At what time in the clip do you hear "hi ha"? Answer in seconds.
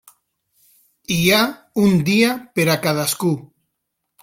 1.15-1.41